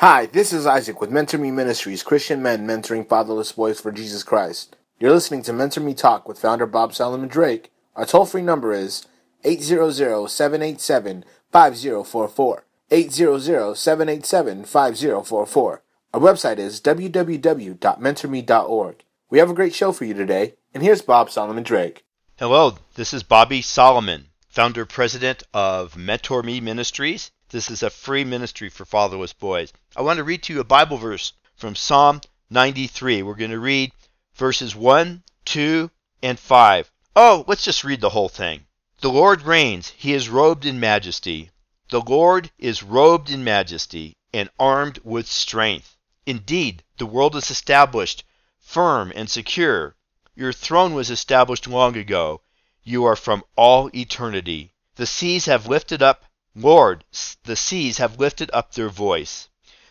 Hi, 0.00 0.26
this 0.26 0.52
is 0.52 0.64
Isaac 0.64 1.00
with 1.00 1.10
Mentor 1.10 1.38
Me 1.38 1.50
Ministries, 1.50 2.04
Christian 2.04 2.40
men 2.40 2.64
mentoring 2.64 3.04
fatherless 3.04 3.50
boys 3.50 3.80
for 3.80 3.90
Jesus 3.90 4.22
Christ. 4.22 4.76
You're 5.00 5.10
listening 5.10 5.42
to 5.42 5.52
Mentor 5.52 5.80
Me 5.80 5.92
Talk 5.92 6.28
with 6.28 6.38
founder 6.38 6.66
Bob 6.66 6.94
Solomon 6.94 7.28
Drake. 7.28 7.72
Our 7.96 8.06
toll 8.06 8.24
free 8.24 8.42
number 8.42 8.72
is 8.72 9.04
800 9.42 10.28
787 10.28 11.24
5044. 11.50 12.64
800 12.92 13.74
787 13.74 14.64
5044. 14.66 15.82
Our 16.14 16.20
website 16.20 16.58
is 16.58 16.80
www.mentorme.org. 16.80 19.04
We 19.30 19.38
have 19.40 19.50
a 19.50 19.54
great 19.54 19.74
show 19.74 19.90
for 19.90 20.04
you 20.04 20.14
today, 20.14 20.54
and 20.72 20.84
here's 20.84 21.02
Bob 21.02 21.28
Solomon 21.28 21.64
Drake. 21.64 22.04
Hello, 22.38 22.78
this 22.94 23.12
is 23.12 23.24
Bobby 23.24 23.62
Solomon, 23.62 24.26
founder 24.48 24.86
president 24.86 25.42
of 25.52 25.96
Mentor 25.96 26.44
Me 26.44 26.60
Ministries. 26.60 27.32
This 27.50 27.70
is 27.70 27.82
a 27.82 27.88
free 27.88 28.24
ministry 28.24 28.68
for 28.68 28.84
fatherless 28.84 29.32
boys. 29.32 29.72
I 29.96 30.02
want 30.02 30.18
to 30.18 30.24
read 30.24 30.42
to 30.42 30.52
you 30.52 30.60
a 30.60 30.64
Bible 30.64 30.98
verse 30.98 31.32
from 31.56 31.74
Psalm 31.74 32.20
93. 32.50 33.22
We're 33.22 33.34
going 33.36 33.52
to 33.52 33.58
read 33.58 33.92
verses 34.34 34.76
1, 34.76 35.22
2, 35.46 35.90
and 36.22 36.38
5. 36.38 36.92
Oh, 37.16 37.44
let's 37.46 37.64
just 37.64 37.84
read 37.84 38.02
the 38.02 38.10
whole 38.10 38.28
thing. 38.28 38.66
The 39.00 39.08
Lord 39.08 39.40
reigns, 39.42 39.94
he 39.96 40.12
is 40.12 40.28
robed 40.28 40.66
in 40.66 40.78
majesty. 40.78 41.50
The 41.88 42.02
Lord 42.02 42.50
is 42.58 42.82
robed 42.82 43.30
in 43.30 43.42
majesty 43.42 44.14
and 44.34 44.50
armed 44.58 44.98
with 45.02 45.26
strength. 45.26 45.96
Indeed, 46.26 46.84
the 46.98 47.06
world 47.06 47.34
is 47.34 47.50
established, 47.50 48.24
firm 48.58 49.10
and 49.16 49.30
secure. 49.30 49.96
Your 50.34 50.52
throne 50.52 50.92
was 50.92 51.08
established 51.08 51.66
long 51.66 51.96
ago. 51.96 52.42
You 52.82 53.06
are 53.06 53.16
from 53.16 53.42
all 53.56 53.88
eternity. 53.94 54.74
The 54.96 55.06
seas 55.06 55.46
have 55.46 55.66
lifted 55.66 56.02
up 56.02 56.24
Lord, 56.60 57.04
the 57.44 57.54
seas 57.54 57.98
have 57.98 58.18
lifted 58.18 58.50
up 58.52 58.74
their 58.74 58.88
voice. 58.88 59.48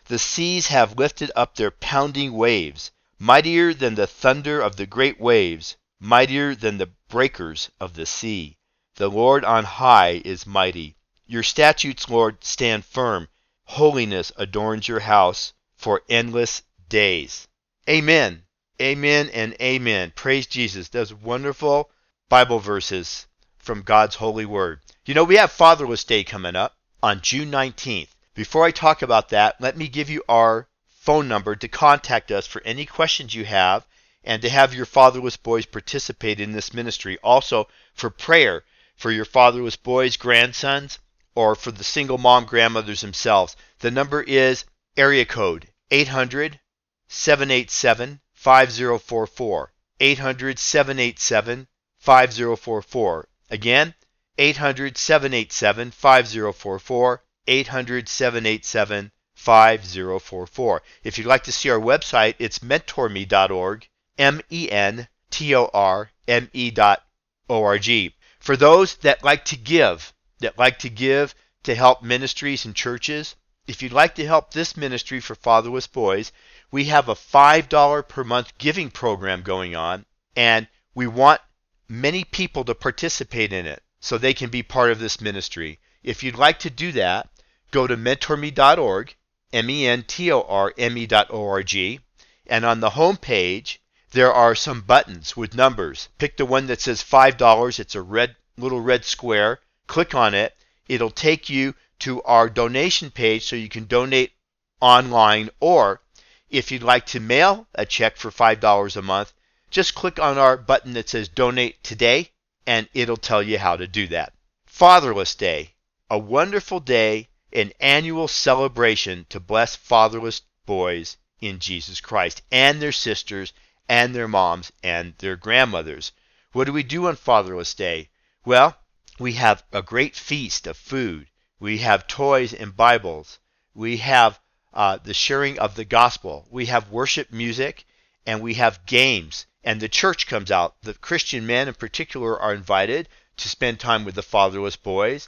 The 0.08 0.20
seas 0.20 0.68
have 0.68 0.98
lifted 1.00 1.32
up 1.34 1.56
their 1.56 1.72
pounding 1.72 2.34
waves, 2.34 2.92
mightier 3.18 3.74
than 3.74 3.96
the 3.96 4.06
thunder 4.06 4.60
of 4.60 4.76
the 4.76 4.86
great 4.86 5.18
waves, 5.18 5.78
mightier 5.98 6.56
than 6.56 6.78
the 6.78 6.92
breakers 7.08 7.72
of 7.80 7.94
the 7.94 8.06
sea. 8.06 8.58
The 8.96 9.08
Lord 9.08 9.46
on 9.46 9.64
high 9.64 10.22
is 10.26 10.46
mighty. 10.46 10.98
Your 11.26 11.44
statutes, 11.44 12.10
Lord, 12.10 12.44
stand 12.44 12.84
firm. 12.84 13.30
Holiness 13.64 14.34
adorns 14.36 14.90
your 14.90 15.00
house 15.00 15.54
for 15.78 16.02
endless 16.10 16.64
days. 16.90 17.48
Amen. 17.88 18.44
Amen 18.82 19.30
and 19.30 19.56
amen. 19.62 20.12
Praise 20.16 20.48
Jesus. 20.48 20.90
Those 20.90 21.14
wonderful 21.14 21.92
Bible 22.28 22.60
verses 22.60 23.27
from 23.68 23.82
God's 23.82 24.16
holy 24.16 24.46
word. 24.46 24.80
You 25.06 25.14
know, 25.14 25.26
we 25.26 25.36
have 25.36 25.52
Fatherless 25.52 26.06
Day 26.06 26.24
coming 26.24 26.56
up 26.56 26.78
on 27.04 27.20
June 27.20 27.52
19th. 27.52 28.08
Before 28.34 28.64
I 28.64 28.72
talk 28.72 29.02
about 29.02 29.28
that, 29.30 29.60
let 29.60 29.76
me 29.76 29.90
give 29.90 30.10
you 30.10 30.24
our 30.30 30.70
phone 30.88 31.28
number 31.28 31.54
to 31.54 31.68
contact 31.68 32.32
us 32.32 32.48
for 32.48 32.62
any 32.64 32.86
questions 32.86 33.36
you 33.36 33.44
have 33.44 33.86
and 34.24 34.42
to 34.42 34.50
have 34.50 34.74
your 34.74 34.86
fatherless 34.86 35.36
boys 35.36 35.66
participate 35.66 36.40
in 36.40 36.54
this 36.54 36.74
ministry. 36.74 37.18
Also, 37.22 37.68
for 37.94 38.10
prayer 38.10 38.64
for 38.96 39.12
your 39.12 39.26
fatherless 39.26 39.76
boys, 39.76 40.16
grandsons, 40.16 41.00
or 41.36 41.54
for 41.54 41.72
the 41.72 41.84
single 41.84 42.18
mom 42.18 42.46
grandmothers 42.46 43.02
themselves. 43.02 43.58
The 43.80 43.92
number 43.92 44.22
is 44.24 44.64
area 44.96 45.26
code 45.26 45.68
800 45.92 46.62
787 47.10 48.22
5044. 48.34 49.74
800 50.00 50.58
787 50.58 51.68
5044. 52.00 53.28
Again, 53.50 53.96
800 54.38 54.98
787 54.98 55.92
5044. 55.92 57.24
800 57.48 58.10
787 58.10 59.12
5044. 59.36 60.82
If 61.04 61.18
you'd 61.18 61.28
like 61.28 61.44
to 61.44 61.52
see 61.52 61.70
our 61.70 61.80
website, 61.80 62.36
it's 62.40 62.60
mentorme.org, 62.60 63.88
M 64.18 64.42
E 64.52 64.70
N 64.70 65.08
T 65.30 65.56
O 65.56 65.70
R 65.74 66.12
M 66.28 66.50
E 66.52 66.72
dot 66.72 67.04
O 67.50 67.64
R 67.64 67.78
G. 67.78 68.16
For 68.40 68.58
those 68.58 68.96
that 68.96 69.24
like 69.24 69.46
to 69.46 69.56
give, 69.56 70.14
that 70.40 70.58
like 70.58 70.80
to 70.80 70.90
give 70.90 71.34
to 71.64 71.76
help 71.76 72.04
ministries 72.04 72.66
and 72.66 72.76
churches, 72.76 73.36
if 73.68 73.82
you'd 73.82 73.94
like 73.94 74.16
to 74.16 74.26
help 74.26 74.52
this 74.52 74.76
ministry 74.76 75.20
for 75.20 75.36
fatherless 75.36 75.88
boys, 75.88 76.32
we 76.72 76.86
have 76.86 77.10
a 77.10 77.16
$5 77.16 78.08
per 78.08 78.24
month 78.24 78.58
giving 78.58 78.90
program 78.90 79.42
going 79.42 79.76
on, 79.76 80.06
and 80.36 80.68
we 80.96 81.08
want 81.08 81.42
many 81.90 82.24
people 82.24 82.64
to 82.66 82.76
participate 82.76 83.54
in 83.54 83.66
it 83.66 83.82
so 84.00 84.18
they 84.18 84.34
can 84.34 84.50
be 84.50 84.64
part 84.64 84.92
of 84.92 85.00
this 85.00 85.22
ministry. 85.22 85.80
If 86.04 86.24
you'd 86.24 86.36
like 86.36 86.60
to 86.60 86.70
do 86.70 86.92
that, 86.94 87.30
go 87.72 87.88
to 87.88 87.98
mentorme.org, 87.98 89.16
M 89.54 89.70
E 89.70 89.88
N 89.88 90.04
T 90.04 90.32
O 90.32 90.42
R 90.42 90.74
M 90.78 90.98
E.org, 90.98 92.02
and 92.48 92.66
on 92.66 92.80
the 92.80 92.92
home 92.92 93.18
page, 93.18 93.82
there 94.12 94.34
are 94.34 94.56
some 94.56 94.82
buttons 94.82 95.36
with 95.36 95.54
numbers. 95.54 96.10
Pick 96.18 96.38
the 96.38 96.46
one 96.46 96.68
that 96.68 96.82
says 96.82 97.04
$5. 97.04 97.80
It's 97.80 97.96
a 97.96 98.02
red 98.02 98.36
little 98.58 98.82
red 98.82 99.06
square. 99.06 99.60
Click 99.86 100.16
on 100.16 100.34
it. 100.34 100.56
It'll 100.88 101.12
take 101.12 101.50
you 101.50 101.76
to 102.00 102.22
our 102.24 102.50
donation 102.50 103.12
page 103.12 103.46
so 103.46 103.56
you 103.56 103.70
can 103.70 103.86
donate 103.86 104.34
online 104.80 105.50
or 105.60 106.02
if 106.50 106.72
you'd 106.72 106.84
like 106.84 107.06
to 107.08 107.20
mail 107.20 107.68
a 107.76 107.86
check 107.86 108.16
for 108.16 108.32
$5 108.32 108.96
a 108.96 109.02
month, 109.02 109.34
just 109.70 109.96
click 109.96 110.20
on 110.20 110.38
our 110.38 110.58
button 110.58 110.94
that 110.94 111.10
says 111.10 111.28
Donate 111.28 111.84
Today, 111.84 112.32
and 112.66 112.88
it'll 112.94 113.18
tell 113.18 113.44
you 113.44 113.58
how 113.58 113.76
to 113.76 113.88
do 113.88 114.08
that. 114.08 114.34
Fatherless 114.66 115.36
Day, 115.36 115.74
a 116.10 116.18
wonderful 116.18 116.80
day, 116.80 117.30
an 117.52 117.72
annual 117.80 118.28
celebration 118.28 119.26
to 119.30 119.40
bless 119.40 119.76
fatherless 119.76 120.42
boys 120.66 121.18
in 121.40 121.60
Jesus 121.60 122.02
Christ 122.02 122.42
and 122.52 122.82
their 122.82 122.92
sisters 122.92 123.54
and 123.90 124.14
their 124.14 124.28
moms 124.28 124.72
and 124.84 125.14
their 125.18 125.36
grandmothers. 125.36 126.12
What 126.52 126.66
do 126.66 126.74
we 126.74 126.84
do 126.84 127.08
on 127.08 127.16
Fatherless 127.16 127.74
Day? 127.74 128.10
Well, 128.46 128.78
we 129.20 129.34
have 129.34 129.64
a 129.72 129.82
great 129.82 130.16
feast 130.16 130.68
of 130.68 130.78
food. 130.78 131.28
We 131.60 131.80
have 131.80 132.08
toys 132.08 132.54
and 132.54 132.76
Bibles. 132.76 133.40
We 133.74 133.98
have 133.98 134.40
uh, 134.74 134.98
the 135.04 135.14
sharing 135.14 135.58
of 135.60 135.76
the 135.76 135.86
gospel. 135.86 136.48
We 136.52 136.68
have 136.68 136.92
worship 136.92 137.32
music 137.32 137.86
and 138.26 138.42
we 138.42 138.56
have 138.56 138.86
games. 138.86 139.46
And 139.68 139.82
the 139.82 139.90
church 139.90 140.28
comes 140.28 140.50
out. 140.50 140.76
The 140.82 140.94
Christian 140.94 141.46
men 141.46 141.68
in 141.68 141.74
particular 141.74 142.40
are 142.40 142.54
invited 142.54 143.10
to 143.36 143.50
spend 143.50 143.82
time 143.82 144.06
with 144.06 144.16
the 144.16 144.24
fatherless 144.24 144.78
boys 144.78 145.28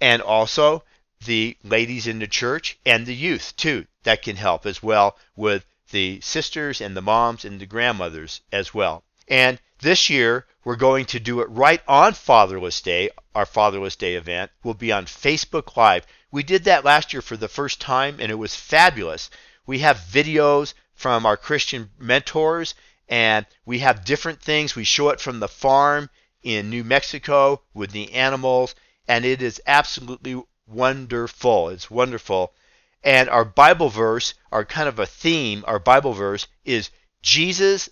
and 0.00 0.22
also 0.22 0.84
the 1.26 1.56
ladies 1.64 2.06
in 2.06 2.20
the 2.20 2.28
church 2.28 2.78
and 2.86 3.04
the 3.04 3.16
youth 3.16 3.52
too. 3.56 3.88
That 4.04 4.22
can 4.22 4.36
help 4.36 4.64
as 4.64 4.80
well 4.80 5.18
with 5.34 5.66
the 5.90 6.20
sisters 6.20 6.80
and 6.80 6.96
the 6.96 7.02
moms 7.02 7.44
and 7.44 7.58
the 7.58 7.66
grandmothers 7.66 8.42
as 8.52 8.72
well. 8.72 9.02
And 9.26 9.58
this 9.80 10.08
year, 10.08 10.46
we're 10.62 10.76
going 10.76 11.06
to 11.06 11.18
do 11.18 11.40
it 11.40 11.48
right 11.50 11.82
on 11.88 12.14
Fatherless 12.14 12.80
Day. 12.80 13.10
Our 13.34 13.44
Fatherless 13.44 13.96
Day 13.96 14.14
event 14.14 14.52
will 14.62 14.74
be 14.74 14.92
on 14.92 15.06
Facebook 15.06 15.76
Live. 15.76 16.06
We 16.30 16.44
did 16.44 16.62
that 16.62 16.84
last 16.84 17.12
year 17.12 17.22
for 17.22 17.36
the 17.36 17.48
first 17.48 17.80
time, 17.80 18.18
and 18.20 18.30
it 18.30 18.36
was 18.36 18.54
fabulous. 18.54 19.30
We 19.66 19.80
have 19.80 19.96
videos 19.98 20.74
from 20.94 21.26
our 21.26 21.36
Christian 21.36 21.90
mentors, 21.98 22.76
and 23.10 23.44
we 23.66 23.80
have 23.80 24.04
different 24.04 24.40
things. 24.40 24.76
We 24.76 24.84
show 24.84 25.08
it 25.10 25.20
from 25.20 25.40
the 25.40 25.48
farm 25.48 26.08
in 26.42 26.70
New 26.70 26.84
Mexico 26.84 27.60
with 27.74 27.90
the 27.90 28.12
animals, 28.12 28.74
and 29.08 29.24
it 29.24 29.42
is 29.42 29.60
absolutely 29.66 30.40
wonderful. 30.66 31.68
It's 31.70 31.90
wonderful. 31.90 32.54
And 33.02 33.28
our 33.28 33.44
Bible 33.44 33.88
verse, 33.88 34.34
our 34.52 34.64
kind 34.64 34.88
of 34.88 35.00
a 35.00 35.06
theme, 35.06 35.64
our 35.66 35.80
Bible 35.80 36.12
verse 36.12 36.46
is 36.64 36.90
Jesus 37.20 37.90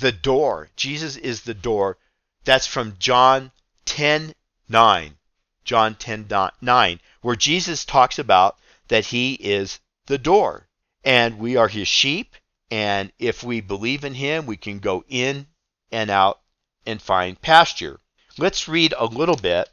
the 0.00 0.12
door. 0.12 0.70
Jesus 0.76 1.16
is 1.16 1.42
the 1.42 1.54
door. 1.54 1.98
That's 2.44 2.66
from 2.66 2.96
John 2.98 3.52
10 3.84 4.34
9. 4.68 5.16
John 5.64 5.94
10 5.94 6.26
9, 6.60 7.00
where 7.20 7.36
Jesus 7.36 7.84
talks 7.84 8.18
about 8.18 8.58
that 8.88 9.06
he 9.06 9.34
is 9.34 9.80
the 10.06 10.18
door 10.18 10.68
and 11.04 11.38
we 11.38 11.56
are 11.56 11.68
his 11.68 11.88
sheep. 11.88 12.34
And 12.70 13.12
if 13.18 13.42
we 13.42 13.60
believe 13.60 14.04
in 14.04 14.14
him, 14.14 14.46
we 14.46 14.56
can 14.56 14.78
go 14.78 15.04
in 15.08 15.46
and 15.92 16.10
out 16.10 16.40
and 16.86 17.00
find 17.00 17.40
pasture. 17.40 18.00
Let's 18.36 18.68
read 18.68 18.94
a 18.96 19.06
little 19.06 19.36
bit 19.36 19.68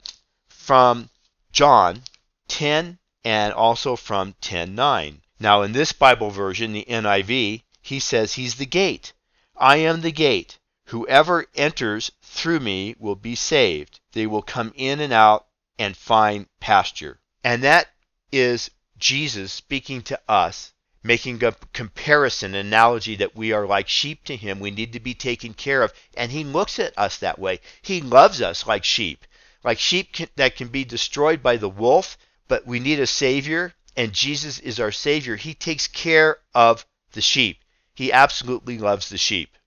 from 0.49 1.09
John 1.51 2.03
10 2.47 2.99
and 3.23 3.53
also 3.53 3.95
from 3.95 4.35
10:9. 4.41 5.21
Now 5.39 5.61
in 5.61 5.71
this 5.71 5.93
Bible 5.93 6.29
version, 6.29 6.73
the 6.73 6.85
NIV, 6.88 7.63
he 7.81 7.99
says 7.99 8.33
he's 8.33 8.55
the 8.55 8.65
gate. 8.65 9.13
I 9.55 9.77
am 9.77 10.01
the 10.01 10.11
gate. 10.11 10.59
Whoever 10.85 11.47
enters 11.55 12.11
through 12.21 12.59
me 12.59 12.95
will 12.99 13.15
be 13.15 13.35
saved. 13.35 13.99
They 14.11 14.27
will 14.27 14.41
come 14.41 14.73
in 14.75 14.99
and 14.99 15.13
out 15.13 15.47
and 15.79 15.95
find 15.95 16.47
pasture. 16.59 17.19
And 17.43 17.63
that 17.63 17.89
is 18.31 18.69
Jesus 18.97 19.51
speaking 19.51 20.01
to 20.03 20.19
us, 20.27 20.73
making 21.03 21.44
a 21.44 21.56
comparison, 21.74 22.53
an 22.53 22.68
analogy 22.68 23.15
that 23.15 23.36
we 23.36 23.51
are 23.51 23.65
like 23.65 23.88
sheep 23.88 24.24
to 24.25 24.36
him. 24.36 24.59
We 24.59 24.71
need 24.71 24.94
to 24.94 25.00
be 25.00 25.13
taken 25.13 25.53
care 25.53 25.81
of. 25.81 25.94
And 26.15 26.31
he 26.31 26.44
looks 26.44 26.80
at 26.80 26.98
us 26.98 27.18
that 27.18 27.39
way. 27.39 27.59
He 27.81 28.01
loves 28.01 28.42
us 28.42 28.68
like 28.68 28.83
sheep, 28.83 29.25
like 29.63 29.80
sheep 29.80 30.13
can, 30.13 30.30
that 30.36 30.56
can 30.56 30.68
be 30.68 30.83
destroyed 30.83 31.42
by 31.42 31.57
the 31.57 31.69
wolf, 31.69 32.18
but 32.48 32.68
we 32.68 32.80
need 32.80 33.00
a 33.00 33.07
Savior. 33.07 33.74
and 33.98 34.13
Jesus 34.13 34.59
is 34.59 34.80
our 34.80 34.92
Savior, 34.92 35.36
He 35.36 35.53
takes 35.53 35.88
care 35.88 36.38
of 36.53 36.86
the 37.13 37.21
sheep. 37.21 37.59
He 37.94 38.12
absolutely 38.12 38.77
loves 38.77 39.09
the 39.09 39.18
sheep. 39.18 39.57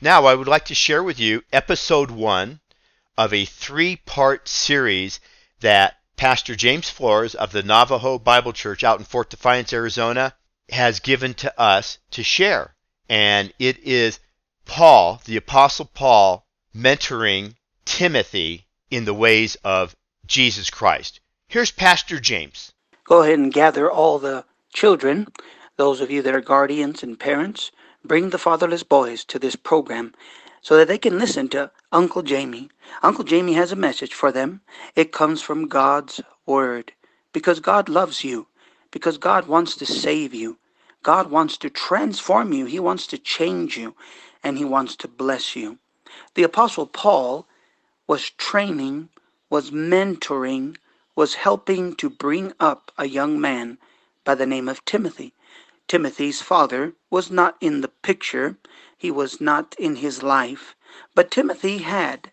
Now, 0.00 0.26
I 0.26 0.34
would 0.34 0.48
like 0.48 0.64
to 0.66 0.74
share 0.74 1.02
with 1.02 1.18
you 1.18 1.44
episode 1.52 2.10
one 2.10 2.60
of 3.16 3.34
a 3.34 3.44
three 3.44 3.96
part 3.96 4.48
series 4.48 5.20
that 5.60 5.97
Pastor 6.18 6.56
James 6.56 6.90
Flores 6.90 7.36
of 7.36 7.52
the 7.52 7.62
Navajo 7.62 8.18
Bible 8.18 8.52
Church 8.52 8.82
out 8.82 8.98
in 8.98 9.04
Fort 9.04 9.30
Defiance, 9.30 9.72
Arizona, 9.72 10.34
has 10.68 10.98
given 10.98 11.32
to 11.34 11.60
us 11.60 11.98
to 12.10 12.24
share. 12.24 12.74
And 13.08 13.54
it 13.60 13.78
is 13.84 14.18
Paul, 14.64 15.22
the 15.26 15.36
Apostle 15.36 15.84
Paul, 15.86 16.44
mentoring 16.74 17.54
Timothy 17.84 18.66
in 18.90 19.04
the 19.04 19.14
ways 19.14 19.56
of 19.62 19.94
Jesus 20.26 20.70
Christ. 20.70 21.20
Here's 21.46 21.70
Pastor 21.70 22.18
James. 22.18 22.72
Go 23.04 23.22
ahead 23.22 23.38
and 23.38 23.52
gather 23.52 23.88
all 23.88 24.18
the 24.18 24.44
children, 24.74 25.28
those 25.76 26.00
of 26.00 26.10
you 26.10 26.20
that 26.22 26.34
are 26.34 26.40
guardians 26.40 27.04
and 27.04 27.18
parents, 27.18 27.70
bring 28.04 28.30
the 28.30 28.38
fatherless 28.38 28.82
boys 28.82 29.24
to 29.26 29.38
this 29.38 29.54
program 29.54 30.12
so 30.62 30.76
that 30.76 30.88
they 30.88 30.98
can 30.98 31.16
listen 31.16 31.48
to 31.50 31.70
Uncle 31.92 32.22
Jamie. 32.22 32.70
Uncle 33.02 33.24
Jamie 33.24 33.54
has 33.54 33.72
a 33.72 33.76
message 33.76 34.14
for 34.14 34.32
them. 34.32 34.62
It 34.96 35.12
comes 35.12 35.42
from 35.42 35.68
God's 35.68 36.20
Word. 36.46 36.92
Because 37.32 37.60
God 37.60 37.88
loves 37.88 38.24
you. 38.24 38.48
Because 38.92 39.18
God 39.18 39.48
wants 39.48 39.76
to 39.76 39.86
save 39.86 40.34
you. 40.34 40.58
God 41.02 41.30
wants 41.30 41.58
to 41.58 41.70
transform 41.70 42.52
you. 42.52 42.66
He 42.66 42.80
wants 42.80 43.06
to 43.08 43.18
change 43.18 43.76
you. 43.76 43.96
And 44.44 44.58
He 44.58 44.64
wants 44.66 44.96
to 44.98 45.08
bless 45.08 45.56
you. 45.56 45.78
The 46.34 46.44
Apostle 46.44 46.86
Paul 46.86 47.46
was 48.08 48.30
training, 48.30 49.10
was 49.50 49.70
mentoring, 49.72 50.76
was 51.16 51.34
helping 51.36 51.94
to 51.96 52.10
bring 52.10 52.52
up 52.60 52.92
a 52.98 53.06
young 53.08 53.40
man 53.40 53.78
by 54.24 54.34
the 54.36 54.46
name 54.46 54.68
of 54.68 54.84
Timothy. 54.86 55.34
Timothy's 55.88 56.42
father 56.42 56.94
was 57.10 57.30
not 57.30 57.56
in 57.60 57.82
the 57.82 57.88
picture 57.88 58.58
he 58.98 59.10
was 59.12 59.40
not 59.40 59.76
in 59.78 59.96
his 59.96 60.22
life. 60.22 60.76
But 61.14 61.30
Timothy 61.30 61.78
had 61.78 62.32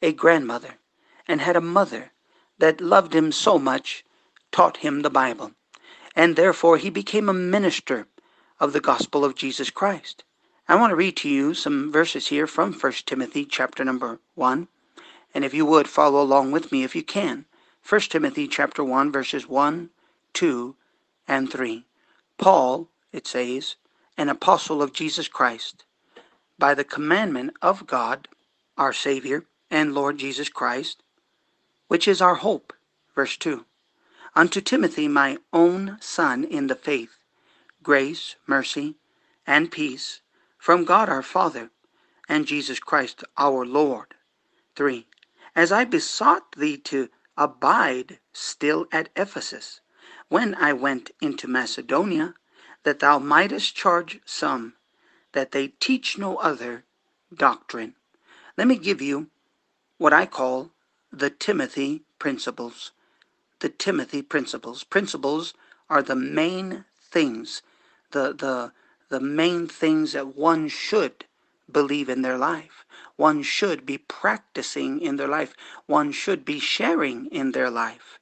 a 0.00 0.12
grandmother 0.12 0.78
and 1.28 1.40
had 1.40 1.56
a 1.56 1.60
mother 1.60 2.12
that 2.58 2.80
loved 2.80 3.14
him 3.14 3.32
so 3.32 3.58
much, 3.58 4.04
taught 4.52 4.78
him 4.78 5.02
the 5.02 5.10
Bible. 5.10 5.52
And 6.16 6.36
therefore 6.36 6.76
he 6.78 6.90
became 6.90 7.28
a 7.28 7.34
minister 7.34 8.06
of 8.58 8.72
the 8.72 8.80
gospel 8.80 9.24
of 9.24 9.34
Jesus 9.34 9.70
Christ. 9.70 10.24
I 10.68 10.76
want 10.76 10.90
to 10.90 10.96
read 10.96 11.16
to 11.18 11.28
you 11.28 11.54
some 11.54 11.90
verses 11.90 12.28
here 12.28 12.46
from 12.46 12.72
1 12.72 12.92
Timothy 13.06 13.44
chapter 13.44 13.84
number 13.84 14.20
1. 14.34 14.68
And 15.34 15.44
if 15.44 15.52
you 15.52 15.66
would 15.66 15.88
follow 15.88 16.22
along 16.22 16.52
with 16.52 16.70
me 16.70 16.84
if 16.84 16.94
you 16.94 17.02
can. 17.02 17.46
1 17.88 18.00
Timothy 18.02 18.46
chapter 18.46 18.84
1 18.84 19.10
verses 19.10 19.48
1, 19.48 19.90
2, 20.32 20.76
and 21.26 21.50
3. 21.50 21.84
Paul, 22.38 22.88
it 23.12 23.26
says, 23.26 23.76
an 24.16 24.28
apostle 24.28 24.82
of 24.82 24.92
Jesus 24.92 25.28
Christ, 25.28 25.84
by 26.60 26.74
the 26.74 26.84
commandment 26.84 27.54
of 27.62 27.86
God, 27.86 28.28
our 28.76 28.92
Savior 28.92 29.46
and 29.70 29.94
Lord 29.94 30.18
Jesus 30.18 30.50
Christ, 30.50 31.02
which 31.88 32.06
is 32.06 32.20
our 32.20 32.36
hope. 32.36 32.74
Verse 33.16 33.36
2 33.38 33.64
Unto 34.36 34.60
Timothy, 34.60 35.08
my 35.08 35.38
own 35.52 35.96
son 36.00 36.44
in 36.44 36.66
the 36.66 36.76
faith, 36.76 37.16
grace, 37.82 38.36
mercy, 38.46 38.96
and 39.46 39.72
peace 39.72 40.20
from 40.58 40.84
God 40.84 41.08
our 41.08 41.22
Father 41.22 41.70
and 42.28 42.46
Jesus 42.46 42.78
Christ 42.78 43.24
our 43.38 43.64
Lord. 43.64 44.14
3. 44.76 45.06
As 45.56 45.72
I 45.72 45.84
besought 45.84 46.52
thee 46.52 46.76
to 46.76 47.08
abide 47.36 48.18
still 48.32 48.86
at 48.92 49.08
Ephesus, 49.16 49.80
when 50.28 50.54
I 50.54 50.74
went 50.74 51.10
into 51.22 51.48
Macedonia, 51.48 52.34
that 52.84 53.00
thou 53.00 53.18
mightest 53.18 53.74
charge 53.74 54.20
some 54.26 54.74
that 55.32 55.52
they 55.52 55.68
teach 55.68 56.18
no 56.18 56.36
other 56.38 56.84
doctrine. 57.34 57.94
Let 58.56 58.66
me 58.66 58.76
give 58.76 59.00
you 59.02 59.28
what 59.98 60.12
I 60.12 60.26
call 60.26 60.70
the 61.12 61.30
Timothy 61.30 62.02
principles. 62.18 62.92
The 63.60 63.68
Timothy 63.68 64.22
principles. 64.22 64.84
Principles 64.84 65.54
are 65.88 66.02
the 66.02 66.16
main 66.16 66.84
things, 67.10 67.62
the, 68.12 68.32
the, 68.32 68.72
the 69.08 69.20
main 69.20 69.66
things 69.68 70.12
that 70.12 70.36
one 70.36 70.68
should 70.68 71.24
believe 71.70 72.08
in 72.08 72.22
their 72.22 72.38
life. 72.38 72.84
One 73.16 73.42
should 73.42 73.84
be 73.84 73.98
practicing 73.98 75.00
in 75.00 75.16
their 75.16 75.28
life. 75.28 75.54
One 75.86 76.12
should 76.12 76.44
be 76.44 76.58
sharing 76.58 77.26
in 77.26 77.52
their 77.52 77.70
life. 77.70 78.18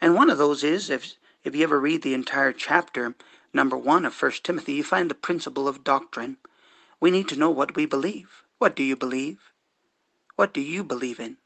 And 0.00 0.14
one 0.14 0.30
of 0.30 0.38
those 0.38 0.64
is, 0.64 0.90
if, 0.90 1.14
if 1.44 1.54
you 1.54 1.64
ever 1.64 1.80
read 1.80 2.02
the 2.02 2.14
entire 2.14 2.52
chapter, 2.52 3.14
number 3.54 3.76
one 3.76 4.04
of 4.04 4.14
First 4.14 4.44
Timothy, 4.44 4.74
you 4.74 4.84
find 4.84 5.10
the 5.10 5.14
principle 5.14 5.68
of 5.68 5.84
doctrine. 5.84 6.38
We 7.00 7.10
need 7.10 7.28
to 7.28 7.36
know 7.36 7.50
what 7.50 7.76
we 7.76 7.86
believe. 7.86 8.42
What 8.58 8.76
do 8.76 8.82
you 8.82 8.96
believe? 8.96 9.52
What 10.36 10.54
do 10.54 10.60
you 10.60 10.84
believe 10.84 11.20
in? 11.20 11.36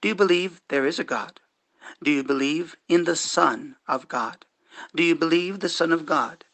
Do 0.00 0.08
you 0.08 0.14
believe 0.14 0.62
there 0.68 0.86
is 0.86 0.98
a 0.98 1.04
God? 1.04 1.40
Do 2.02 2.10
you 2.10 2.24
believe 2.24 2.76
in 2.88 3.04
the 3.04 3.16
Son 3.16 3.76
of 3.88 4.08
God? 4.08 4.46
Do 4.94 5.02
you 5.02 5.14
believe 5.16 5.60
the 5.60 5.68
Son 5.68 5.92
of 5.92 6.06
God, 6.06 6.44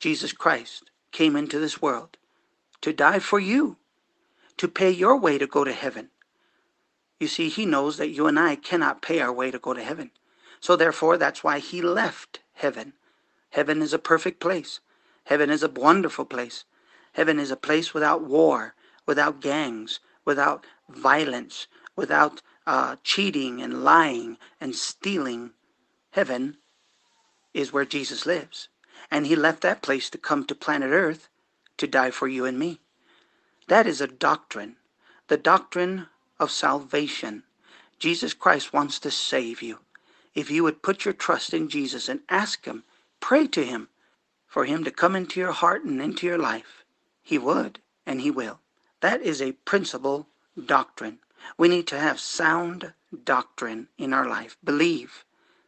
Jesus 0.00 0.32
Christ, 0.32 0.90
came 1.12 1.36
into 1.36 1.58
this 1.58 1.82
world 1.82 2.16
to 2.82 2.92
die 2.92 3.18
for 3.20 3.40
you, 3.40 3.76
to 4.58 4.68
pay 4.68 4.90
your 4.90 5.18
way 5.18 5.38
to 5.38 5.46
go 5.46 5.64
to 5.64 5.72
heaven? 5.72 6.10
You 7.20 7.28
see, 7.28 7.48
he 7.48 7.66
knows 7.66 7.98
that 7.98 8.10
you 8.10 8.26
and 8.26 8.38
I 8.38 8.56
cannot 8.56 9.02
pay 9.02 9.20
our 9.20 9.32
way 9.32 9.50
to 9.50 9.58
go 9.58 9.74
to 9.74 9.82
heaven. 9.82 10.10
So 10.60 10.76
therefore, 10.76 11.18
that's 11.18 11.44
why 11.44 11.60
he 11.60 11.82
left 11.82 12.40
heaven. 12.54 12.94
Heaven 13.52 13.82
is 13.82 13.92
a 13.92 13.98
perfect 13.98 14.40
place. 14.40 14.80
Heaven 15.24 15.50
is 15.50 15.62
a 15.62 15.68
wonderful 15.68 16.24
place. 16.24 16.64
Heaven 17.12 17.38
is 17.38 17.50
a 17.50 17.56
place 17.56 17.94
without 17.94 18.22
war, 18.22 18.74
without 19.06 19.40
gangs, 19.40 20.00
without 20.24 20.66
violence, 20.88 21.66
without 21.94 22.42
uh, 22.66 22.96
cheating 23.04 23.60
and 23.62 23.84
lying 23.84 24.38
and 24.60 24.74
stealing. 24.74 25.52
Heaven 26.12 26.56
is 27.52 27.72
where 27.72 27.84
Jesus 27.84 28.26
lives. 28.26 28.68
And 29.10 29.26
he 29.26 29.36
left 29.36 29.60
that 29.62 29.82
place 29.82 30.08
to 30.10 30.18
come 30.18 30.44
to 30.46 30.54
planet 30.54 30.90
Earth 30.90 31.28
to 31.76 31.86
die 31.86 32.10
for 32.10 32.28
you 32.28 32.46
and 32.46 32.58
me. 32.58 32.80
That 33.68 33.86
is 33.86 34.00
a 34.00 34.06
doctrine, 34.06 34.76
the 35.28 35.36
doctrine 35.36 36.08
of 36.38 36.50
salvation. 36.50 37.42
Jesus 37.98 38.34
Christ 38.34 38.72
wants 38.72 38.98
to 39.00 39.10
save 39.10 39.60
you. 39.62 39.80
If 40.34 40.50
you 40.50 40.62
would 40.62 40.82
put 40.82 41.04
your 41.04 41.14
trust 41.14 41.52
in 41.52 41.68
Jesus 41.68 42.08
and 42.08 42.20
ask 42.28 42.64
him, 42.64 42.84
pray 43.22 43.46
to 43.46 43.64
him 43.64 43.88
for 44.46 44.66
him 44.66 44.84
to 44.84 44.90
come 44.90 45.16
into 45.16 45.40
your 45.40 45.52
heart 45.52 45.84
and 45.84 46.02
into 46.02 46.26
your 46.26 46.38
life, 46.38 46.84
he 47.22 47.38
would, 47.38 47.80
and 48.04 48.20
He 48.20 48.30
will. 48.30 48.60
That 49.00 49.22
is 49.22 49.40
a 49.40 49.52
principle 49.52 50.26
doctrine. 50.66 51.20
We 51.56 51.68
need 51.68 51.86
to 51.88 51.98
have 51.98 52.20
sound 52.20 52.94
doctrine 53.24 53.88
in 53.98 54.12
our 54.12 54.28
life. 54.28 54.56
Believe 54.62 55.24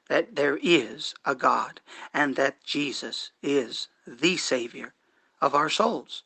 that 0.08 0.36
there 0.36 0.58
is 0.62 1.14
a 1.24 1.34
God 1.34 1.80
and 2.12 2.36
that 2.36 2.62
Jesus 2.64 3.30
is 3.42 3.88
the 4.06 4.36
Savior 4.36 4.94
of 5.40 5.54
our 5.54 5.70
souls. 5.70 6.22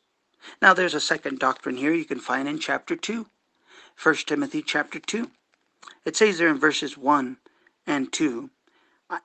Now 0.61 0.73
there's 0.73 0.93
a 0.93 0.99
second 0.99 1.39
doctrine 1.39 1.77
here 1.77 1.93
you 1.93 2.05
can 2.05 2.19
find 2.19 2.47
in 2.47 2.59
chapter 2.59 2.95
2. 2.95 3.27
1 4.01 4.15
Timothy 4.25 4.61
chapter 4.61 4.99
2. 4.99 5.29
It 6.05 6.15
says 6.15 6.37
there 6.37 6.49
in 6.49 6.59
verses 6.59 6.97
1 6.97 7.37
and 7.85 8.11
2, 8.11 8.49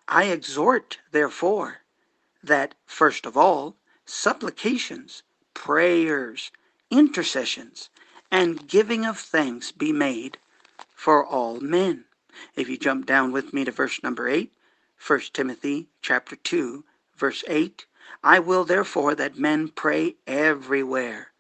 I 0.08 0.24
exhort, 0.24 0.98
therefore, 1.12 1.78
that 2.46 2.74
first 2.86 3.26
of 3.26 3.36
all, 3.36 3.76
supplications 4.04 5.22
prayers, 5.54 6.50
intercessions, 6.90 7.88
and 8.30 8.66
giving 8.68 9.06
of 9.06 9.18
thanks 9.18 9.72
be 9.72 9.92
made 9.92 10.36
for 10.94 11.24
all 11.24 11.60
men. 11.60 12.04
If 12.56 12.68
you 12.68 12.76
jump 12.76 13.06
down 13.06 13.32
with 13.32 13.54
me 13.54 13.64
to 13.64 13.70
verse 13.70 14.02
number 14.02 14.28
8, 14.28 14.52
1 15.06 15.20
Timothy 15.32 15.88
chapter 16.02 16.36
2, 16.36 16.84
verse 17.16 17.44
8, 17.46 17.86
I 18.22 18.40
will 18.40 18.64
therefore 18.64 19.14
that 19.14 19.38
men 19.38 19.68
pray 19.68 20.16
everywhere, 20.26 21.32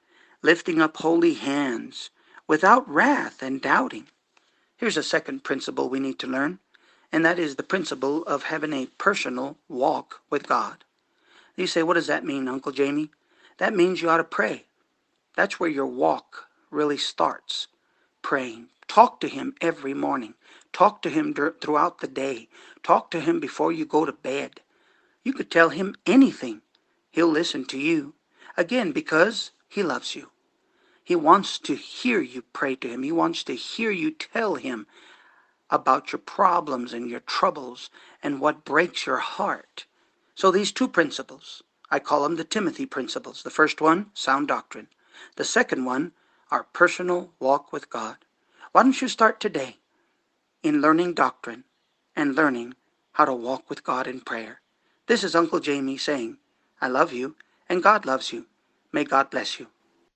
lifting 0.42 0.80
up 0.80 0.96
holy 0.98 1.34
hands, 1.34 2.10
without 2.46 2.88
wrath 2.88 3.42
and 3.42 3.60
doubting. 3.60 4.06
Here's 4.76 4.96
a 4.96 5.02
second 5.02 5.44
principle 5.44 5.88
we 5.88 6.00
need 6.00 6.18
to 6.20 6.26
learn, 6.26 6.60
and 7.10 7.24
that 7.24 7.38
is 7.38 7.56
the 7.56 7.62
principle 7.62 8.22
of 8.24 8.44
having 8.44 8.72
a 8.72 8.86
personal 8.98 9.58
walk 9.68 10.20
with 10.30 10.46
God. 10.46 10.84
You 11.56 11.66
say, 11.66 11.82
what 11.82 11.94
does 11.94 12.08
that 12.08 12.24
mean, 12.24 12.48
Uncle 12.48 12.72
Jamie? 12.72 13.10
that 13.58 13.74
means 13.74 14.02
you 14.02 14.10
ought 14.10 14.18
to 14.18 14.24
pray. 14.24 14.66
That's 15.36 15.60
where 15.60 15.70
your 15.70 15.86
walk 15.86 16.48
really 16.70 16.98
starts 16.98 17.68
praying. 18.22 18.68
Talk 18.88 19.20
to 19.20 19.28
Him 19.28 19.54
every 19.60 19.94
morning. 19.94 20.34
Talk 20.72 21.02
to 21.02 21.10
Him 21.10 21.34
throughout 21.34 22.00
the 22.00 22.08
day. 22.08 22.48
Talk 22.82 23.10
to 23.12 23.20
Him 23.20 23.40
before 23.40 23.72
you 23.72 23.86
go 23.86 24.04
to 24.04 24.12
bed. 24.12 24.60
You 25.24 25.32
could 25.32 25.50
tell 25.50 25.70
Him 25.70 25.94
anything. 26.06 26.62
He'll 27.10 27.28
listen 27.28 27.64
to 27.66 27.78
you. 27.78 28.14
Again, 28.56 28.92
because 28.92 29.52
He 29.68 29.82
loves 29.82 30.16
you. 30.16 30.30
He 31.04 31.16
wants 31.16 31.58
to 31.60 31.76
hear 31.76 32.20
you 32.20 32.42
pray 32.52 32.76
to 32.76 32.88
Him. 32.88 33.02
He 33.02 33.12
wants 33.12 33.44
to 33.44 33.54
hear 33.54 33.90
you 33.90 34.10
tell 34.10 34.56
Him 34.56 34.86
about 35.70 36.12
your 36.12 36.20
problems 36.20 36.92
and 36.92 37.10
your 37.10 37.20
troubles 37.20 37.90
and 38.22 38.40
what 38.40 38.64
breaks 38.64 39.06
your 39.06 39.18
heart. 39.18 39.86
So 40.34 40.50
these 40.50 40.72
two 40.72 40.88
principles, 40.88 41.62
I 41.90 42.00
call 42.00 42.24
them 42.24 42.36
the 42.36 42.44
Timothy 42.44 42.86
principles. 42.86 43.42
The 43.42 43.50
first 43.50 43.80
one, 43.80 44.10
sound 44.14 44.48
doctrine. 44.48 44.88
The 45.36 45.44
second 45.44 45.84
one, 45.84 46.12
our 46.50 46.64
personal 46.64 47.32
walk 47.38 47.72
with 47.72 47.88
God. 47.88 48.16
Why 48.72 48.82
don't 48.82 49.00
you 49.00 49.08
start 49.08 49.38
today 49.38 49.76
in 50.62 50.80
learning 50.80 51.14
doctrine 51.14 51.64
and 52.16 52.34
learning 52.34 52.74
how 53.12 53.24
to 53.26 53.32
walk 53.32 53.70
with 53.70 53.84
God 53.84 54.08
in 54.08 54.20
prayer? 54.20 54.60
This 55.06 55.22
is 55.22 55.36
Uncle 55.36 55.60
Jamie 55.60 55.98
saying, 55.98 56.38
I 56.80 56.88
love 56.88 57.12
you 57.12 57.36
and 57.68 57.82
God 57.82 58.04
loves 58.04 58.32
you. 58.32 58.46
May 58.92 59.04
God 59.04 59.30
bless 59.30 59.60
you. 59.60 59.68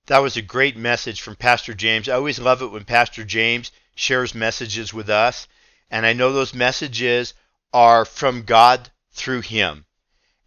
That 0.07 0.19
was 0.19 0.35
a 0.35 0.41
great 0.41 0.75
message 0.75 1.21
from 1.21 1.35
Pastor 1.35 1.73
James. 1.73 2.09
I 2.09 2.13
always 2.13 2.39
love 2.39 2.61
it 2.61 2.71
when 2.71 2.83
Pastor 2.83 3.23
James 3.23 3.71
shares 3.95 4.33
messages 4.33 4.93
with 4.93 5.09
us, 5.09 5.47
and 5.91 6.05
I 6.05 6.13
know 6.13 6.33
those 6.33 6.53
messages 6.53 7.33
are 7.73 8.05
from 8.05 8.43
God 8.43 8.89
through 9.11 9.41
him. 9.41 9.85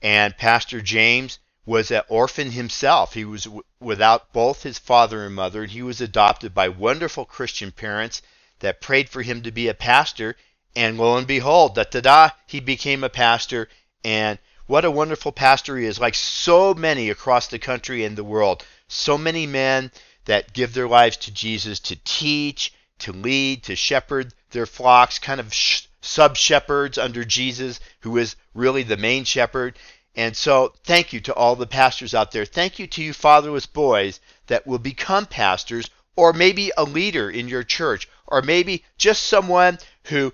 And 0.02 0.36
Pastor 0.36 0.80
James 0.80 1.38
was 1.64 1.92
an 1.92 2.02
orphan 2.08 2.50
himself. 2.50 3.14
He 3.14 3.24
was 3.24 3.44
w- 3.44 3.62
without 3.78 4.32
both 4.32 4.64
his 4.64 4.78
father 4.78 5.24
and 5.24 5.34
mother, 5.34 5.62
and 5.62 5.70
he 5.70 5.82
was 5.82 6.00
adopted 6.00 6.52
by 6.52 6.68
wonderful 6.68 7.24
Christian 7.24 7.70
parents 7.70 8.20
that 8.58 8.80
prayed 8.80 9.08
for 9.08 9.22
him 9.22 9.42
to 9.42 9.52
be 9.52 9.68
a 9.68 9.74
pastor. 9.74 10.36
And 10.74 10.98
lo 10.98 11.16
and 11.16 11.26
behold, 11.26 11.76
da 11.76 11.84
da 11.84 12.00
da, 12.00 12.30
he 12.46 12.58
became 12.58 13.04
a 13.04 13.08
pastor. 13.08 13.68
And 14.02 14.38
what 14.66 14.84
a 14.84 14.90
wonderful 14.90 15.32
pastor 15.32 15.78
he 15.78 15.86
is, 15.86 16.00
like 16.00 16.16
so 16.16 16.74
many 16.74 17.08
across 17.10 17.46
the 17.46 17.58
country 17.58 18.04
and 18.04 18.16
the 18.16 18.24
world. 18.24 18.64
So 18.88 19.16
many 19.16 19.46
men 19.46 19.92
that 20.24 20.52
give 20.52 20.74
their 20.74 20.88
lives 20.88 21.16
to 21.18 21.32
Jesus 21.32 21.78
to 21.80 21.96
teach, 22.04 22.72
to 23.00 23.12
lead, 23.12 23.62
to 23.64 23.76
shepherd 23.76 24.34
their 24.50 24.66
flocks, 24.66 25.18
kind 25.18 25.40
of 25.40 25.52
sh- 25.52 25.86
sub 26.02 26.36
shepherds 26.36 26.98
under 26.98 27.24
Jesus, 27.24 27.80
who 28.00 28.18
is 28.18 28.36
really 28.52 28.82
the 28.82 28.96
main 28.96 29.24
shepherd. 29.24 29.78
And 30.14 30.36
so, 30.36 30.74
thank 30.84 31.14
you 31.14 31.20
to 31.20 31.34
all 31.34 31.56
the 31.56 31.66
pastors 31.66 32.14
out 32.14 32.32
there. 32.32 32.44
Thank 32.44 32.78
you 32.78 32.86
to 32.88 33.02
you 33.02 33.14
fatherless 33.14 33.66
boys 33.66 34.20
that 34.48 34.66
will 34.66 34.78
become 34.78 35.24
pastors, 35.24 35.88
or 36.16 36.34
maybe 36.34 36.70
a 36.76 36.84
leader 36.84 37.30
in 37.30 37.48
your 37.48 37.62
church, 37.62 38.08
or 38.26 38.42
maybe 38.42 38.84
just 38.98 39.22
someone 39.22 39.78
who 40.04 40.32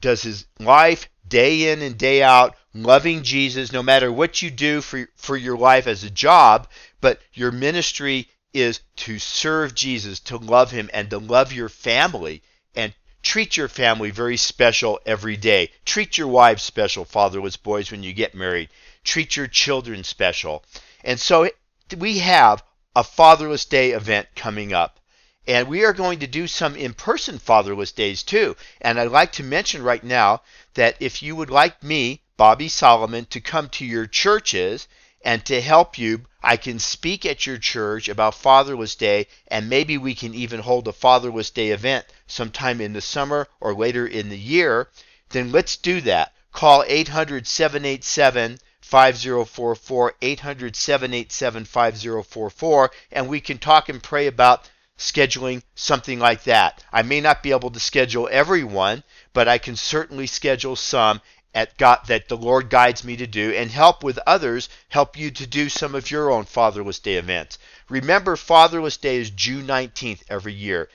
does 0.00 0.22
his 0.22 0.44
life 0.60 1.08
day 1.26 1.72
in 1.72 1.80
and 1.80 1.96
day 1.96 2.22
out 2.22 2.54
loving 2.74 3.22
Jesus 3.22 3.72
no 3.72 3.82
matter 3.82 4.12
what 4.12 4.42
you 4.42 4.50
do 4.50 4.80
for 4.82 5.08
for 5.16 5.36
your 5.36 5.56
life 5.56 5.86
as 5.86 6.04
a 6.04 6.10
job 6.10 6.68
but 7.00 7.20
your 7.32 7.50
ministry 7.50 8.28
is 8.52 8.80
to 8.96 9.18
serve 9.18 9.74
Jesus 9.74 10.20
to 10.20 10.36
love 10.36 10.70
him 10.70 10.90
and 10.92 11.08
to 11.08 11.18
love 11.18 11.52
your 11.52 11.68
family 11.68 12.42
treat 13.24 13.56
your 13.56 13.68
family 13.68 14.10
very 14.10 14.36
special 14.36 15.00
every 15.04 15.36
day. 15.36 15.70
Treat 15.84 16.18
your 16.18 16.28
wives 16.28 16.62
special 16.62 17.04
fatherless 17.04 17.56
boys 17.56 17.90
when 17.90 18.02
you 18.02 18.12
get 18.12 18.34
married. 18.34 18.68
Treat 19.02 19.34
your 19.34 19.48
children 19.48 20.04
special. 20.04 20.62
And 21.02 21.18
so 21.18 21.50
we 21.96 22.18
have 22.18 22.62
a 22.94 23.02
fatherless 23.02 23.64
day 23.64 23.90
event 23.90 24.28
coming 24.36 24.72
up. 24.72 25.00
And 25.46 25.68
we 25.68 25.84
are 25.84 25.92
going 25.92 26.20
to 26.20 26.26
do 26.26 26.46
some 26.46 26.74
in 26.76 26.94
person 26.94 27.38
Fatherless 27.38 27.92
Days 27.92 28.22
too. 28.22 28.56
And 28.80 28.98
I'd 28.98 29.10
like 29.10 29.32
to 29.32 29.42
mention 29.42 29.82
right 29.82 30.02
now 30.02 30.42
that 30.74 30.96
if 31.00 31.22
you 31.22 31.36
would 31.36 31.50
like 31.50 31.82
me, 31.82 32.22
Bobby 32.36 32.68
Solomon, 32.68 33.26
to 33.26 33.40
come 33.40 33.68
to 33.70 33.84
your 33.84 34.06
churches 34.06 34.88
and 35.22 35.44
to 35.46 35.60
help 35.60 35.98
you, 35.98 36.22
I 36.46 36.58
can 36.58 36.78
speak 36.78 37.24
at 37.24 37.46
your 37.46 37.56
church 37.56 38.06
about 38.06 38.34
Fatherless 38.34 38.94
Day, 38.94 39.28
and 39.48 39.70
maybe 39.70 39.96
we 39.96 40.14
can 40.14 40.34
even 40.34 40.60
hold 40.60 40.86
a 40.86 40.92
Fatherless 40.92 41.48
Day 41.50 41.70
event 41.70 42.04
sometime 42.26 42.82
in 42.82 42.92
the 42.92 43.00
summer 43.00 43.48
or 43.60 43.74
later 43.74 44.06
in 44.06 44.28
the 44.28 44.38
year, 44.38 44.90
then 45.30 45.50
let's 45.50 45.76
do 45.76 46.02
that. 46.02 46.34
Call 46.52 46.84
800 46.86 47.46
787 47.46 48.58
5044, 48.82 50.14
800 50.20 50.76
787 50.76 51.64
5044, 51.64 52.90
and 53.10 53.28
we 53.28 53.40
can 53.40 53.56
talk 53.56 53.88
and 53.88 54.02
pray 54.02 54.26
about 54.26 54.68
scheduling 54.98 55.62
something 55.74 56.18
like 56.18 56.44
that. 56.44 56.84
I 56.92 57.00
may 57.00 57.22
not 57.22 57.42
be 57.42 57.52
able 57.52 57.70
to 57.70 57.80
schedule 57.80 58.28
everyone, 58.30 59.02
but 59.32 59.48
I 59.48 59.56
can 59.56 59.76
certainly 59.76 60.26
schedule 60.26 60.76
some 60.76 61.22
at 61.54 61.76
God 61.78 62.00
that 62.08 62.28
the 62.28 62.36
Lord 62.36 62.68
guides 62.68 63.04
me 63.04 63.16
to 63.16 63.26
do 63.26 63.52
and 63.52 63.70
help 63.70 64.02
with 64.02 64.18
others, 64.26 64.68
help 64.88 65.16
you 65.16 65.30
to 65.30 65.46
do 65.46 65.68
some 65.68 65.94
of 65.94 66.10
your 66.10 66.30
own 66.30 66.44
Fatherless 66.44 66.98
Day 66.98 67.14
events. 67.14 67.58
Remember 67.88 68.36
Fatherless 68.36 68.96
Day 68.96 69.16
is 69.16 69.30
June 69.30 69.66
19th 69.66 70.22
every 70.28 70.52
year. 70.52 70.88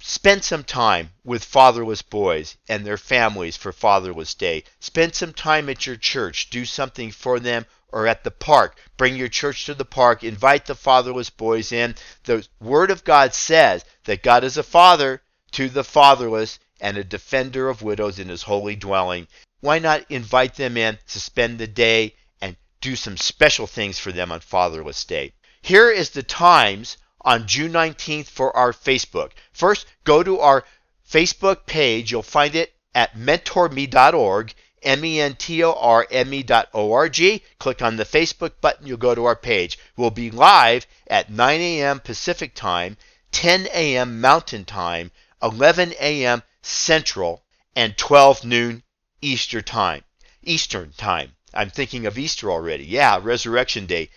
Spend 0.00 0.44
some 0.44 0.64
time 0.64 1.10
with 1.24 1.42
fatherless 1.42 2.02
boys 2.02 2.56
and 2.68 2.84
their 2.84 2.98
families 2.98 3.56
for 3.56 3.72
Fatherless 3.72 4.34
Day. 4.34 4.64
Spend 4.78 5.14
some 5.14 5.32
time 5.32 5.68
at 5.70 5.86
your 5.86 5.96
church. 5.96 6.50
Do 6.50 6.64
something 6.64 7.10
for 7.10 7.40
them 7.40 7.64
or 7.88 8.06
at 8.06 8.22
the 8.22 8.30
park. 8.30 8.78
Bring 8.96 9.16
your 9.16 9.28
church 9.28 9.64
to 9.64 9.74
the 9.74 9.84
park. 9.84 10.22
Invite 10.22 10.66
the 10.66 10.74
fatherless 10.74 11.30
boys 11.30 11.72
in. 11.72 11.94
The 12.24 12.46
Word 12.60 12.90
of 12.90 13.02
God 13.04 13.32
says 13.32 13.84
that 14.04 14.22
God 14.22 14.44
is 14.44 14.56
a 14.56 14.62
father 14.62 15.22
to 15.52 15.68
the 15.68 15.84
fatherless 15.84 16.58
and 16.80 16.98
a 16.98 17.04
defender 17.04 17.68
of 17.68 17.82
widows 17.82 18.18
in 18.18 18.28
his 18.28 18.42
holy 18.42 18.76
dwelling. 18.76 19.26
Why 19.64 19.78
not 19.78 20.04
invite 20.10 20.56
them 20.56 20.76
in 20.76 20.98
to 21.08 21.18
spend 21.18 21.58
the 21.58 21.66
day 21.66 22.16
and 22.38 22.54
do 22.82 22.96
some 22.96 23.16
special 23.16 23.66
things 23.66 23.98
for 23.98 24.12
them 24.12 24.30
on 24.30 24.40
Fatherless 24.40 25.06
Day? 25.06 25.32
Here 25.62 25.90
is 25.90 26.10
the 26.10 26.22
times 26.22 26.98
on 27.22 27.46
June 27.46 27.72
19th 27.72 28.26
for 28.26 28.54
our 28.54 28.74
Facebook. 28.74 29.30
First, 29.54 29.86
go 30.04 30.22
to 30.22 30.38
our 30.38 30.66
Facebook 31.10 31.64
page. 31.64 32.12
You'll 32.12 32.22
find 32.22 32.54
it 32.54 32.74
at 32.94 33.16
mentorme.org 33.16 34.54
M-E-N-T-O-R-M-E 34.82 36.42
dot 36.42 36.68
O-R-G. 36.74 37.42
Click 37.58 37.80
on 37.80 37.96
the 37.96 38.04
Facebook 38.04 38.60
button, 38.60 38.86
you'll 38.86 38.98
go 38.98 39.14
to 39.14 39.24
our 39.24 39.34
page. 39.34 39.78
We'll 39.96 40.10
be 40.10 40.30
live 40.30 40.86
at 41.06 41.30
9 41.30 41.60
a.m. 41.62 42.00
Pacific 42.00 42.54
Time, 42.54 42.98
10 43.32 43.68
a.m. 43.72 44.20
Mountain 44.20 44.66
Time, 44.66 45.10
11 45.42 45.94
a.m. 45.98 46.42
Central, 46.60 47.42
and 47.74 47.96
12 47.96 48.44
noon 48.44 48.82
Easter 49.24 49.62
Time. 49.62 50.04
Eastern 50.42 50.92
Time. 50.98 51.34
I'm 51.54 51.70
thinking 51.70 52.04
of 52.04 52.18
Easter 52.18 52.50
already. 52.50 52.84
Yeah, 52.84 53.18
Resurrection 53.22 53.86
Day. 53.86 54.10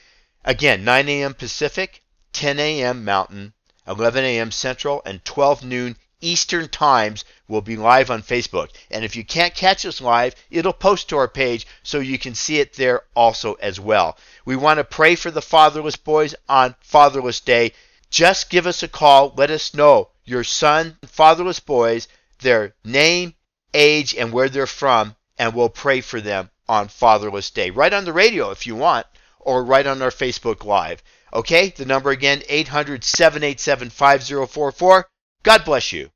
Again, 0.43 0.83
9 0.83 1.07
a.m. 1.07 1.33
Pacific, 1.33 2.03
10 2.33 2.59
a.m. 2.59 3.05
Mountain, 3.05 3.53
11 3.87 4.25
a.m. 4.25 4.51
Central, 4.51 5.01
and 5.05 5.23
12 5.23 5.63
noon 5.63 5.95
Eastern 6.19 6.67
times 6.67 7.23
will 7.47 7.61
be 7.61 7.77
live 7.77 8.11
on 8.11 8.21
Facebook. 8.21 8.71
And 8.91 9.05
if 9.05 9.15
you 9.15 9.23
can't 9.23 9.55
catch 9.55 9.85
us 9.85 10.01
live, 10.01 10.35
it'll 10.51 10.73
post 10.73 11.07
to 11.07 11.17
our 11.17 11.29
page 11.29 11.65
so 11.83 11.99
you 11.99 12.19
can 12.19 12.35
see 12.35 12.59
it 12.59 12.73
there 12.73 13.03
also 13.15 13.53
as 13.61 13.79
well. 13.79 14.17
We 14.43 14.57
want 14.57 14.79
to 14.79 14.83
pray 14.83 15.15
for 15.15 15.31
the 15.31 15.41
fatherless 15.41 15.95
boys 15.95 16.35
on 16.49 16.75
Fatherless 16.81 17.39
Day. 17.39 17.71
Just 18.09 18.49
give 18.49 18.67
us 18.67 18.83
a 18.83 18.89
call. 18.89 19.33
Let 19.37 19.51
us 19.51 19.73
know 19.73 20.09
your 20.25 20.43
son, 20.43 20.97
fatherless 21.05 21.61
boys, 21.61 22.09
their 22.39 22.75
name, 22.83 23.35
age, 23.73 24.15
and 24.15 24.31
where 24.31 24.49
they're 24.49 24.67
from, 24.67 25.15
and 25.37 25.53
we'll 25.53 25.69
pray 25.69 26.01
for 26.01 26.21
them 26.21 26.49
on 26.67 26.87
Fatherless 26.87 27.51
Day. 27.51 27.69
Right 27.69 27.93
on 27.93 28.05
the 28.05 28.13
radio 28.13 28.51
if 28.51 28.67
you 28.67 28.75
want, 28.75 29.05
or 29.39 29.63
right 29.63 29.87
on 29.87 30.01
our 30.01 30.11
Facebook 30.11 30.65
Live. 30.65 31.01
Okay, 31.33 31.69
the 31.69 31.85
number 31.85 32.09
again, 32.09 32.43
800 32.47 33.03
787 33.03 33.89
5044. 33.89 35.07
God 35.43 35.65
bless 35.65 35.91
you. 35.91 36.09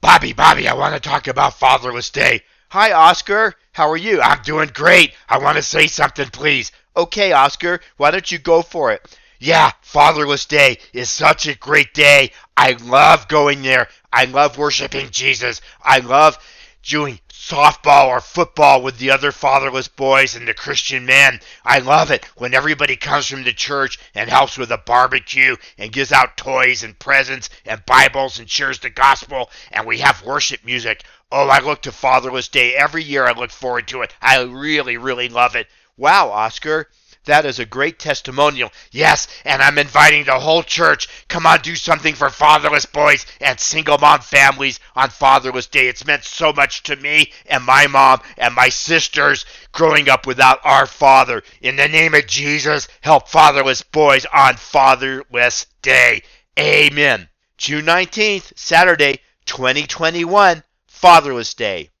Bobby, 0.00 0.32
Bobby, 0.32 0.68
I 0.68 0.74
want 0.74 0.94
to 0.94 1.00
talk 1.00 1.26
about 1.26 1.58
Fatherless 1.58 2.10
Day. 2.10 2.42
Hi, 2.70 2.92
Oscar. 2.92 3.54
How 3.72 3.90
are 3.90 3.96
you? 3.96 4.20
I'm 4.22 4.42
doing 4.42 4.70
great. 4.72 5.12
I 5.28 5.38
want 5.38 5.56
to 5.56 5.62
say 5.62 5.86
something, 5.86 6.30
please. 6.30 6.72
Okay, 6.96 7.32
Oscar, 7.32 7.80
why 7.96 8.10
don't 8.10 8.30
you 8.30 8.38
go 8.38 8.62
for 8.62 8.92
it? 8.92 9.18
Yeah, 9.42 9.72
Fatherless 9.80 10.44
Day 10.44 10.76
is 10.92 11.08
such 11.08 11.46
a 11.46 11.54
great 11.54 11.94
day. 11.94 12.32
I 12.58 12.72
love 12.72 13.26
going 13.26 13.62
there. 13.62 13.88
I 14.12 14.26
love 14.26 14.58
worshiping 14.58 15.08
Jesus. 15.08 15.62
I 15.82 16.00
love 16.00 16.36
doing 16.82 17.20
softball 17.30 18.08
or 18.08 18.20
football 18.20 18.82
with 18.82 18.98
the 18.98 19.10
other 19.10 19.32
fatherless 19.32 19.88
boys 19.88 20.36
and 20.36 20.46
the 20.46 20.52
Christian 20.52 21.06
men. 21.06 21.40
I 21.64 21.78
love 21.78 22.10
it 22.10 22.26
when 22.36 22.52
everybody 22.52 22.96
comes 22.96 23.28
from 23.28 23.44
the 23.44 23.54
church 23.54 23.98
and 24.14 24.28
helps 24.28 24.58
with 24.58 24.70
a 24.72 24.76
barbecue 24.76 25.56
and 25.78 25.90
gives 25.90 26.12
out 26.12 26.36
toys 26.36 26.82
and 26.82 26.98
presents 26.98 27.48
and 27.64 27.82
Bibles 27.86 28.40
and 28.40 28.50
shares 28.50 28.78
the 28.80 28.90
gospel 28.90 29.50
and 29.72 29.86
we 29.86 30.00
have 30.00 30.22
worship 30.22 30.66
music. 30.66 31.02
Oh, 31.32 31.48
I 31.48 31.60
look 31.60 31.80
to 31.82 31.92
Fatherless 31.92 32.48
Day 32.48 32.74
every 32.74 33.04
year. 33.04 33.24
I 33.24 33.32
look 33.32 33.52
forward 33.52 33.88
to 33.88 34.02
it. 34.02 34.14
I 34.20 34.42
really, 34.42 34.98
really 34.98 35.30
love 35.30 35.56
it. 35.56 35.66
Wow, 35.96 36.28
Oscar. 36.30 36.88
That 37.26 37.44
is 37.44 37.58
a 37.58 37.66
great 37.66 37.98
testimonial. 37.98 38.72
Yes, 38.92 39.28
and 39.44 39.60
I'm 39.62 39.78
inviting 39.78 40.24
the 40.24 40.38
whole 40.38 40.62
church. 40.62 41.08
Come 41.28 41.46
on, 41.46 41.60
do 41.60 41.76
something 41.76 42.14
for 42.14 42.30
fatherless 42.30 42.86
boys 42.86 43.26
and 43.40 43.58
single 43.58 43.98
mom 43.98 44.20
families 44.20 44.80
on 44.96 45.10
Fatherless 45.10 45.66
Day. 45.66 45.88
It's 45.88 46.06
meant 46.06 46.24
so 46.24 46.52
much 46.52 46.82
to 46.84 46.96
me 46.96 47.32
and 47.46 47.64
my 47.64 47.86
mom 47.86 48.20
and 48.36 48.54
my 48.54 48.68
sisters 48.68 49.44
growing 49.72 50.08
up 50.08 50.26
without 50.26 50.60
our 50.64 50.86
father. 50.86 51.42
In 51.60 51.76
the 51.76 51.88
name 51.88 52.14
of 52.14 52.26
Jesus, 52.26 52.88
help 53.00 53.28
fatherless 53.28 53.82
boys 53.82 54.26
on 54.32 54.56
Fatherless 54.56 55.66
Day. 55.82 56.22
Amen. 56.58 57.28
June 57.56 57.86
19th, 57.86 58.52
Saturday, 58.56 59.20
2021, 59.46 60.62
Fatherless 60.86 61.54
Day. 61.54 61.88